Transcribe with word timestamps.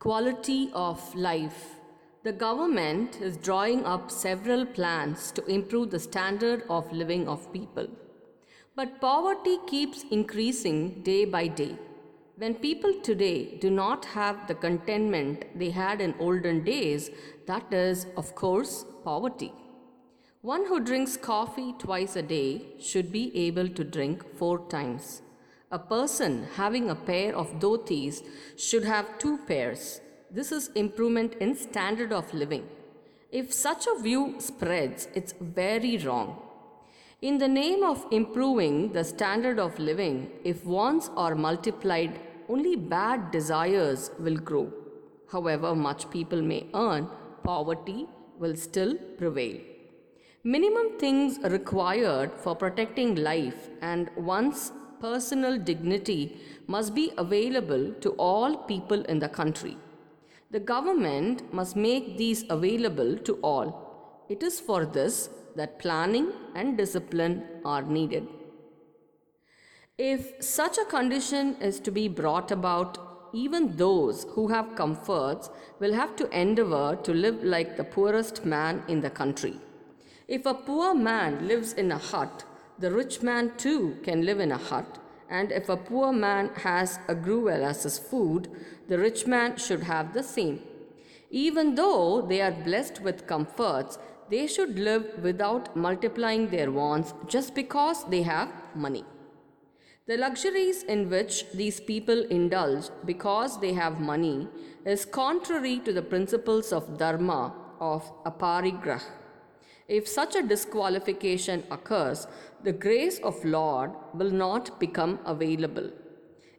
Quality 0.00 0.70
of 0.74 1.12
life. 1.16 1.74
The 2.22 2.30
government 2.30 3.20
is 3.20 3.36
drawing 3.36 3.84
up 3.84 4.12
several 4.12 4.64
plans 4.64 5.32
to 5.32 5.44
improve 5.46 5.90
the 5.90 5.98
standard 5.98 6.62
of 6.70 6.92
living 6.92 7.26
of 7.26 7.52
people. 7.52 7.88
But 8.76 9.00
poverty 9.00 9.58
keeps 9.66 10.04
increasing 10.12 11.02
day 11.02 11.24
by 11.24 11.48
day. 11.48 11.76
When 12.36 12.54
people 12.54 12.94
today 13.02 13.56
do 13.56 13.70
not 13.70 14.04
have 14.04 14.46
the 14.46 14.54
contentment 14.54 15.46
they 15.58 15.70
had 15.70 16.00
in 16.00 16.14
olden 16.20 16.62
days, 16.62 17.10
that 17.46 17.72
is, 17.74 18.06
of 18.16 18.36
course, 18.36 18.84
poverty. 19.02 19.52
One 20.42 20.64
who 20.66 20.78
drinks 20.78 21.16
coffee 21.16 21.74
twice 21.76 22.14
a 22.14 22.22
day 22.22 22.66
should 22.78 23.10
be 23.10 23.36
able 23.36 23.68
to 23.70 23.82
drink 23.82 24.24
four 24.36 24.60
times. 24.68 25.22
A 25.70 25.78
person 25.78 26.46
having 26.56 26.88
a 26.88 26.94
pair 26.94 27.36
of 27.36 27.58
dhotis 27.60 28.22
should 28.56 28.84
have 28.84 29.18
two 29.18 29.36
pairs. 29.46 30.00
This 30.30 30.50
is 30.50 30.68
improvement 30.68 31.34
in 31.40 31.54
standard 31.54 32.10
of 32.10 32.32
living. 32.32 32.66
If 33.30 33.52
such 33.52 33.86
a 33.86 34.00
view 34.00 34.36
spreads, 34.38 35.08
it's 35.14 35.34
very 35.38 35.98
wrong. 35.98 36.40
In 37.20 37.36
the 37.36 37.48
name 37.48 37.82
of 37.82 38.06
improving 38.10 38.92
the 38.92 39.04
standard 39.04 39.58
of 39.58 39.78
living, 39.78 40.30
if 40.42 40.64
wants 40.64 41.10
are 41.18 41.34
multiplied, 41.34 42.18
only 42.48 42.74
bad 42.74 43.30
desires 43.30 44.10
will 44.18 44.36
grow. 44.36 44.72
However 45.30 45.74
much 45.74 46.08
people 46.10 46.40
may 46.40 46.66
earn, 46.72 47.08
poverty 47.44 48.06
will 48.38 48.56
still 48.56 48.94
prevail. 49.18 49.60
Minimum 50.44 50.98
things 50.98 51.38
required 51.42 52.32
for 52.32 52.56
protecting 52.56 53.16
life 53.16 53.68
and 53.82 54.08
one's 54.16 54.72
personal 55.00 55.58
dignity 55.58 56.36
must 56.66 56.94
be 56.94 57.12
available 57.16 57.92
to 58.00 58.10
all 58.12 58.56
people 58.56 59.02
in 59.04 59.18
the 59.18 59.28
country. 59.28 59.76
The 60.50 60.60
government 60.60 61.52
must 61.52 61.76
make 61.76 62.16
these 62.16 62.44
available 62.48 63.16
to 63.18 63.34
all. 63.42 64.24
It 64.28 64.42
is 64.42 64.60
for 64.60 64.86
this 64.86 65.30
that 65.56 65.78
planning 65.78 66.32
and 66.54 66.76
discipline 66.76 67.44
are 67.64 67.82
needed. 67.82 68.26
If 69.98 70.42
such 70.42 70.78
a 70.78 70.84
condition 70.84 71.56
is 71.60 71.80
to 71.80 71.90
be 71.90 72.06
brought 72.08 72.50
about, 72.50 72.98
even 73.32 73.76
those 73.76 74.26
who 74.30 74.48
have 74.48 74.76
comforts 74.76 75.50
will 75.80 75.92
have 75.92 76.14
to 76.16 76.28
endeavor 76.30 76.96
to 77.02 77.12
live 77.12 77.42
like 77.42 77.76
the 77.76 77.84
poorest 77.84 78.44
man 78.44 78.82
in 78.88 79.00
the 79.00 79.10
country. 79.10 79.56
If 80.28 80.46
a 80.46 80.54
poor 80.54 80.94
man 80.94 81.46
lives 81.46 81.72
in 81.72 81.90
a 81.90 81.98
hut, 81.98 82.44
the 82.78 82.90
rich 82.90 83.22
man 83.22 83.52
too 83.56 83.96
can 84.02 84.24
live 84.24 84.40
in 84.40 84.52
a 84.52 84.56
hut, 84.56 84.98
and 85.28 85.52
if 85.52 85.68
a 85.68 85.76
poor 85.76 86.12
man 86.12 86.50
has 86.56 86.98
a 87.08 87.14
gruel 87.14 87.64
as 87.64 87.82
his 87.82 87.98
food, 87.98 88.48
the 88.88 88.98
rich 88.98 89.26
man 89.26 89.56
should 89.56 89.82
have 89.82 90.12
the 90.14 90.22
same. 90.22 90.60
Even 91.30 91.74
though 91.74 92.22
they 92.22 92.40
are 92.40 92.52
blessed 92.52 93.00
with 93.02 93.26
comforts, 93.26 93.98
they 94.30 94.46
should 94.46 94.78
live 94.78 95.06
without 95.22 95.74
multiplying 95.76 96.48
their 96.48 96.70
wants 96.70 97.12
just 97.26 97.54
because 97.54 98.04
they 98.04 98.22
have 98.22 98.50
money. 98.74 99.04
The 100.06 100.16
luxuries 100.16 100.84
in 100.84 101.10
which 101.10 101.44
these 101.52 101.80
people 101.80 102.24
indulge 102.26 102.86
because 103.04 103.60
they 103.60 103.74
have 103.74 104.00
money 104.00 104.48
is 104.86 105.04
contrary 105.04 105.80
to 105.80 105.92
the 105.92 106.02
principles 106.02 106.72
of 106.72 106.96
dharma 106.96 107.52
of 107.78 108.10
aparigrah. 108.24 109.02
If 109.88 110.06
such 110.06 110.36
a 110.36 110.42
disqualification 110.42 111.64
occurs, 111.70 112.26
the 112.62 112.72
grace 112.72 113.18
of 113.20 113.42
Lord 113.42 113.92
will 114.12 114.30
not 114.30 114.78
become 114.78 115.18
available. 115.24 115.90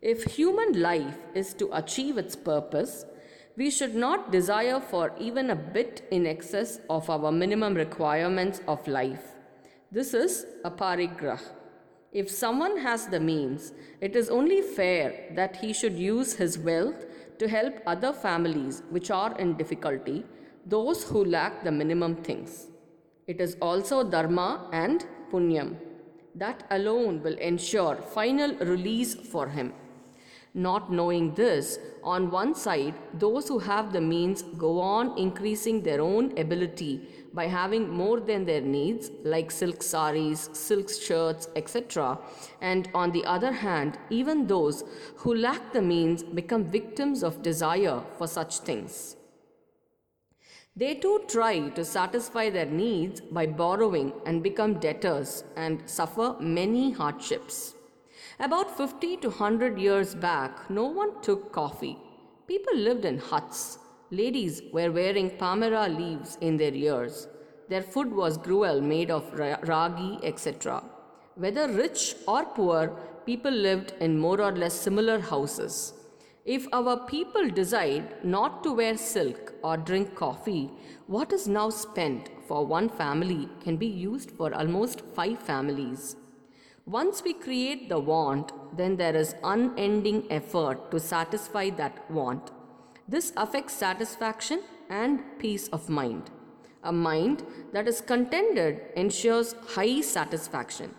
If 0.01 0.23
human 0.23 0.81
life 0.81 1.15
is 1.35 1.53
to 1.55 1.69
achieve 1.71 2.17
its 2.17 2.35
purpose, 2.35 3.05
we 3.55 3.69
should 3.69 3.93
not 3.93 4.31
desire 4.31 4.79
for 4.79 5.13
even 5.19 5.51
a 5.51 5.55
bit 5.55 6.07
in 6.09 6.25
excess 6.25 6.79
of 6.89 7.07
our 7.09 7.31
minimum 7.31 7.75
requirements 7.75 8.61
of 8.67 8.87
life. 8.87 9.35
This 9.91 10.15
is 10.15 10.47
aparigrah. 10.65 11.39
If 12.11 12.31
someone 12.31 12.77
has 12.77 13.05
the 13.05 13.19
means, 13.19 13.73
it 14.01 14.15
is 14.15 14.29
only 14.29 14.63
fair 14.63 15.29
that 15.35 15.57
he 15.57 15.71
should 15.73 15.99
use 15.99 16.33
his 16.33 16.57
wealth 16.57 17.05
to 17.37 17.47
help 17.47 17.75
other 17.85 18.11
families 18.11 18.81
which 18.89 19.11
are 19.11 19.37
in 19.37 19.55
difficulty, 19.55 20.25
those 20.65 21.03
who 21.03 21.25
lack 21.25 21.63
the 21.63 21.71
minimum 21.71 22.15
things. 22.15 22.67
It 23.31 23.39
is 23.39 23.57
also 23.61 24.03
dharma 24.03 24.67
and 24.73 25.05
punyam. 25.31 25.75
That 26.33 26.63
alone 26.71 27.21
will 27.21 27.37
ensure 27.37 27.95
final 27.95 28.55
release 28.55 29.13
for 29.13 29.47
him. 29.47 29.71
Not 30.55 30.91
knowing 30.91 31.35
this, 31.35 31.77
on 32.03 32.31
one 32.31 32.55
side, 32.55 32.95
those 33.13 33.47
who 33.47 33.59
have 33.59 33.93
the 33.93 34.01
means 34.01 34.41
go 34.41 34.79
on 34.81 35.15
increasing 35.15 35.83
their 35.83 36.01
own 36.01 36.35
ability 36.39 37.07
by 37.31 37.45
having 37.45 37.87
more 37.87 38.19
than 38.19 38.45
their 38.45 38.61
needs, 38.61 39.11
like 39.23 39.51
silk 39.51 39.83
saris, 39.83 40.49
silk 40.53 40.89
shirts, 40.89 41.49
etc. 41.55 42.17
And 42.61 42.89
on 42.95 43.11
the 43.11 43.23
other 43.25 43.51
hand, 43.51 43.99
even 44.09 44.47
those 44.47 44.83
who 45.17 45.35
lack 45.35 45.71
the 45.71 45.83
means 45.83 46.23
become 46.23 46.65
victims 46.65 47.21
of 47.21 47.43
desire 47.43 48.01
for 48.17 48.25
such 48.25 48.57
things. 48.61 49.17
They 50.79 50.95
too 50.95 51.25
try 51.27 51.67
to 51.77 51.83
satisfy 51.83 52.49
their 52.49 52.65
needs 52.65 53.19
by 53.19 53.47
borrowing 53.47 54.13
and 54.25 54.41
become 54.41 54.75
debtors 54.75 55.43
and 55.57 55.81
suffer 55.89 56.37
many 56.39 56.91
hardships. 56.91 57.73
About 58.39 58.77
50 58.77 59.17
to 59.17 59.27
100 59.27 59.77
years 59.77 60.15
back, 60.15 60.69
no 60.69 60.85
one 60.85 61.21
took 61.21 61.51
coffee. 61.51 61.97
People 62.47 62.77
lived 62.77 63.03
in 63.03 63.17
huts. 63.17 63.79
Ladies 64.09 64.61
were 64.71 64.89
wearing 64.89 65.31
palmyra 65.31 65.89
leaves 65.89 66.37
in 66.39 66.55
their 66.55 66.73
ears. 66.73 67.27
Their 67.67 67.81
food 67.81 68.13
was 68.13 68.37
gruel 68.37 68.79
made 68.79 69.11
of 69.11 69.33
ragi, 69.33 70.19
etc. 70.23 70.81
Whether 71.35 71.67
rich 71.67 72.15
or 72.25 72.45
poor, 72.45 72.95
people 73.25 73.51
lived 73.51 73.95
in 73.99 74.17
more 74.17 74.39
or 74.39 74.53
less 74.53 74.79
similar 74.79 75.19
houses. 75.19 75.93
If 76.53 76.65
our 76.73 76.97
people 77.05 77.47
decide 77.47 78.25
not 78.25 78.63
to 78.63 78.73
wear 78.73 78.97
silk 78.97 79.53
or 79.61 79.77
drink 79.77 80.15
coffee, 80.15 80.71
what 81.05 81.31
is 81.31 81.47
now 81.47 81.69
spent 81.69 82.31
for 82.47 82.65
one 82.65 82.89
family 82.89 83.47
can 83.63 83.77
be 83.77 83.85
used 83.85 84.31
for 84.31 84.51
almost 84.55 85.01
five 85.13 85.37
families. 85.37 86.15
Once 86.87 87.21
we 87.23 87.33
create 87.33 87.87
the 87.87 87.99
want, 87.99 88.51
then 88.75 88.97
there 88.97 89.15
is 89.15 89.35
unending 89.43 90.25
effort 90.31 90.89
to 90.89 90.99
satisfy 90.99 91.69
that 91.81 92.09
want. 92.09 92.49
This 93.07 93.31
affects 93.37 93.75
satisfaction 93.75 94.63
and 94.89 95.21
peace 95.37 95.67
of 95.67 95.87
mind. 95.87 96.31
A 96.83 96.91
mind 96.91 97.45
that 97.73 97.87
is 97.87 98.01
contented 98.01 98.81
ensures 98.95 99.53
high 99.75 100.01
satisfaction. 100.01 100.95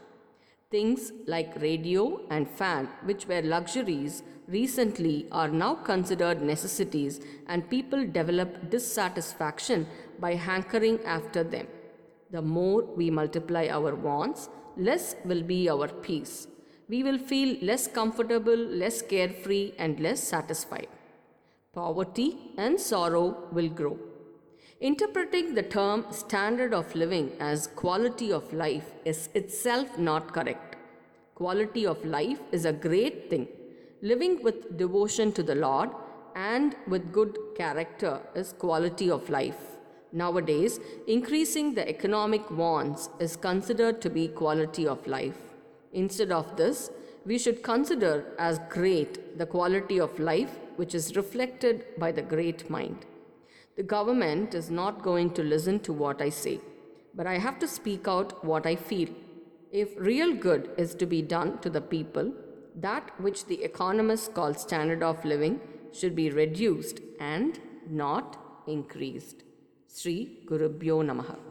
Things 0.71 1.13
like 1.27 1.61
radio 1.61 2.21
and 2.31 2.49
fan, 2.49 2.89
which 3.05 3.27
were 3.27 3.43
luxuries 3.43 4.23
recently, 4.47 5.27
are 5.33 5.49
now 5.49 5.75
considered 5.75 6.43
necessities, 6.43 7.21
and 7.49 7.69
people 7.69 8.07
develop 8.07 8.71
dissatisfaction 8.71 9.87
by 10.21 10.35
hankering 10.35 11.01
after 11.05 11.43
them. 11.43 11.67
The 12.31 12.43
more 12.43 12.83
we 12.85 13.11
multiply 13.11 13.67
our 13.69 13.97
wants, 13.97 14.49
less 14.77 15.17
will 15.25 15.43
be 15.43 15.69
our 15.69 15.89
peace. 15.89 16.47
We 16.89 17.03
will 17.03 17.19
feel 17.19 17.57
less 17.63 17.89
comfortable, 17.89 18.57
less 18.57 19.03
carefree, 19.03 19.73
and 19.77 19.99
less 19.99 20.23
satisfied. 20.23 20.89
Poverty 21.73 22.53
and 22.57 22.81
sorrow 22.81 23.49
will 23.53 23.69
grow. 23.69 23.99
Interpreting 24.83 25.55
the 25.55 25.63
term 25.63 26.07
standard 26.11 26.73
of 26.73 26.95
living 26.95 27.33
as 27.39 27.67
quality 27.67 28.33
of 28.33 28.51
life 28.55 28.93
is 29.05 29.29
itself 29.35 29.99
not 29.99 30.33
correct. 30.33 30.77
Quality 31.35 31.85
of 31.85 32.03
life 32.03 32.41
is 32.51 32.65
a 32.65 32.73
great 32.73 33.29
thing. 33.29 33.47
Living 34.01 34.43
with 34.43 34.79
devotion 34.79 35.33
to 35.33 35.43
the 35.43 35.55
Lord 35.55 35.91
and 36.35 36.77
with 36.87 37.13
good 37.13 37.37
character 37.59 38.23
is 38.35 38.55
quality 38.55 39.11
of 39.11 39.29
life. 39.29 39.61
Nowadays, 40.13 40.81
increasing 41.07 41.75
the 41.75 41.87
economic 41.87 42.51
wants 42.51 43.11
is 43.19 43.37
considered 43.37 44.01
to 44.01 44.09
be 44.09 44.29
quality 44.29 44.87
of 44.87 45.07
life. 45.07 45.37
Instead 45.93 46.33
of 46.33 46.57
this, 46.57 46.91
we 47.27 47.37
should 47.37 47.63
consider 47.63 48.25
as 48.39 48.59
great 48.71 49.37
the 49.37 49.45
quality 49.45 50.01
of 50.01 50.19
life 50.19 50.57
which 50.77 50.95
is 50.95 51.17
reflected 51.17 51.85
by 51.99 52.11
the 52.11 52.23
great 52.23 52.71
mind. 52.71 53.05
The 53.77 53.83
government 53.83 54.55
is 54.55 54.71
not 54.71 55.03
going 55.03 55.31
to 55.35 55.43
listen 55.43 55.81
to 55.81 55.93
what 55.93 56.21
I 56.21 56.29
say, 56.29 56.61
but 57.15 57.27
I 57.27 57.39
have 57.39 57.59
to 57.61 57.69
speak 57.69 58.09
out 58.09 58.45
what 58.45 58.67
I 58.67 58.77
feel. 58.77 59.09
If 59.73 59.91
real 59.97 60.35
good 60.35 60.71
is 60.77 60.95
to 60.97 61.07
be 61.07 61.23
done 61.23 61.59
to 61.61 61.71
the 61.71 61.81
people, 61.81 62.33
that 62.77 63.19
which 63.21 63.47
the 63.47 63.63
economists 63.63 64.29
call 64.29 64.55
standard 64.55 65.03
of 65.03 65.25
living 65.25 65.61
should 65.93 66.15
be 66.15 66.31
reduced 66.31 67.01
and 67.19 67.59
not 67.89 68.39
increased. 68.67 69.45
Sri 69.89 70.45
Gurubhyo 70.47 71.03
Namaha. 71.05 71.50